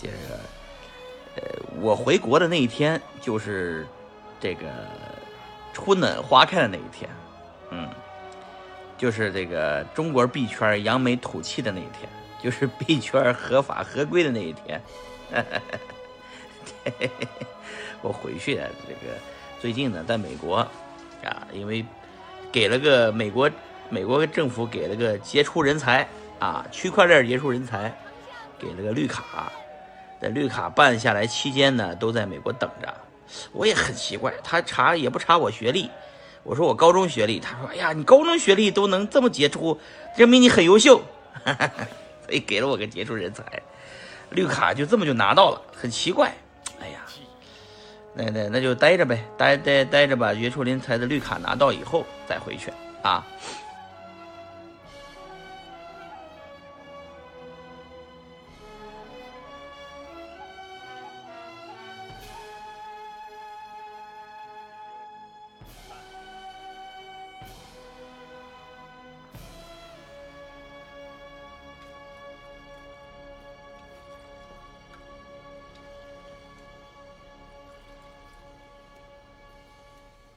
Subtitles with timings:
[0.00, 0.38] 这个，
[1.36, 1.42] 呃，
[1.80, 3.84] 我回国的那一天就是
[4.40, 4.66] 这个
[5.72, 7.10] 春暖花开的那一天，
[7.70, 7.90] 嗯，
[8.96, 12.08] 就是这个中国币圈扬眉吐气的那一天，
[12.40, 14.80] 就是币圈合法合规的那一天。
[18.00, 19.14] 我回去啊，这个
[19.60, 20.58] 最近呢，在美国
[21.24, 21.84] 啊，因为
[22.52, 23.50] 给了个美国
[23.90, 26.06] 美国政府给了个杰出人才
[26.38, 27.92] 啊，区块链杰出人才，
[28.56, 29.50] 给了个绿卡。
[30.20, 32.94] 在绿卡办下来期间呢，都在美国等着。
[33.52, 35.90] 我也很奇怪，他查也不查我学历。
[36.42, 39.78] 我说我高中学历，他说：“哎呀，你高中学历都能这么杰出，
[40.16, 41.02] 证明你很优秀。
[42.24, 43.44] ”所以给了我个杰出人才，
[44.30, 46.32] 绿卡就这么就拿到了，很奇怪。
[46.80, 47.00] 哎呀，
[48.14, 50.32] 那那那就待着呗，待待待着吧。
[50.32, 53.26] 杰出人才的绿卡拿到以后再回去啊。